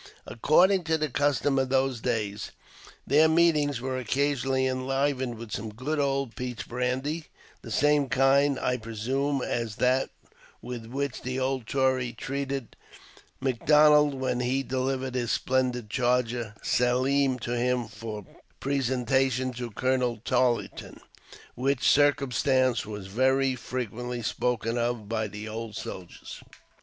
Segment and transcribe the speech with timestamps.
[0.25, 2.49] According to the custom of those days,
[3.05, 7.25] their meetings were occasionally enlivened with some good old peach brandy;
[7.61, 10.09] the same kind, I presume, as that
[10.59, 12.75] with which the old Tory treated
[13.45, 18.25] M' Donald when he delivered his splendid charger" Selim" to him for
[18.59, 20.99] presenta tion to Colonel Tarleton,
[21.53, 26.41] which circumstance was very fre quently spoken of by the old soldiers.